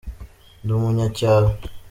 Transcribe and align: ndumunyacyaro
ndumunyacyaro 0.63 1.49